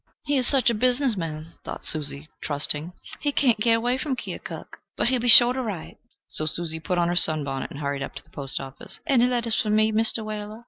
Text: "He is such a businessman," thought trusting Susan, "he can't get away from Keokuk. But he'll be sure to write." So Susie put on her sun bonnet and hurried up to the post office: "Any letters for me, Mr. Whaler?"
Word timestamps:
"He 0.25 0.35
is 0.35 0.47
such 0.47 0.71
a 0.71 0.73
businessman," 0.73 1.43
thought 1.63 1.83
trusting 2.41 2.83
Susan, 2.91 2.93
"he 3.19 3.31
can't 3.31 3.59
get 3.59 3.73
away 3.75 3.99
from 3.99 4.15
Keokuk. 4.15 4.79
But 4.97 5.09
he'll 5.09 5.19
be 5.19 5.27
sure 5.27 5.53
to 5.53 5.61
write." 5.61 5.97
So 6.27 6.47
Susie 6.47 6.79
put 6.79 6.97
on 6.97 7.07
her 7.07 7.15
sun 7.15 7.43
bonnet 7.43 7.69
and 7.69 7.79
hurried 7.81 8.01
up 8.01 8.15
to 8.15 8.23
the 8.23 8.31
post 8.31 8.59
office: 8.59 8.99
"Any 9.05 9.27
letters 9.27 9.61
for 9.61 9.69
me, 9.69 9.91
Mr. 9.91 10.25
Whaler?" 10.25 10.59